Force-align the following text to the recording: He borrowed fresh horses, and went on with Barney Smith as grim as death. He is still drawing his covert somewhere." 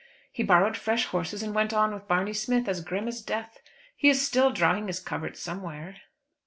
He 0.31 0.41
borrowed 0.41 0.77
fresh 0.77 1.05
horses, 1.05 1.43
and 1.43 1.53
went 1.53 1.73
on 1.73 1.93
with 1.93 2.07
Barney 2.07 2.33
Smith 2.33 2.67
as 2.67 2.83
grim 2.83 3.07
as 3.07 3.21
death. 3.21 3.59
He 3.95 4.09
is 4.09 4.19
still 4.25 4.49
drawing 4.49 4.87
his 4.87 4.99
covert 4.99 5.37
somewhere." 5.37 5.97